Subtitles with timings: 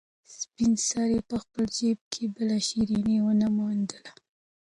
[0.37, 4.11] سپین سرې په خپل جېب کې بله شيرني ونه موندله.